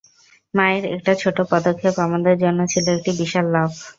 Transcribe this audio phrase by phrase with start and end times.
[0.53, 3.71] মায়ের একটা ছোট পদক্ষেপ আমাদের জন্য ছিল একটা বিশাল লাফ।